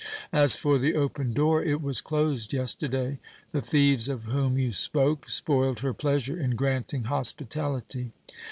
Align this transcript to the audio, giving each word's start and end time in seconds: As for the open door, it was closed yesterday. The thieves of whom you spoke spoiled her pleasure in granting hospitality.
As 0.33 0.55
for 0.55 0.79
the 0.79 0.95
open 0.95 1.31
door, 1.31 1.63
it 1.63 1.79
was 1.79 2.01
closed 2.01 2.53
yesterday. 2.53 3.19
The 3.51 3.61
thieves 3.61 4.07
of 4.07 4.23
whom 4.23 4.57
you 4.57 4.71
spoke 4.71 5.29
spoiled 5.29 5.81
her 5.81 5.93
pleasure 5.93 6.39
in 6.39 6.55
granting 6.55 7.03
hospitality. 7.03 8.11